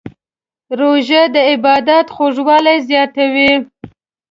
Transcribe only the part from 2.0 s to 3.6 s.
خوږوالی زیاتوي.